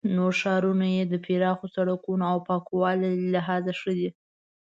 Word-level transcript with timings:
نور 0.17 0.33
ښارونه 0.41 0.85
یې 0.95 1.03
د 1.07 1.13
پراخو 1.23 1.65
سړکونو 1.75 2.23
او 2.31 2.37
پاکوالي 2.47 3.07
له 3.21 3.27
لحاظه 3.35 3.71
ښه 3.79 3.91
دي. 3.99 4.09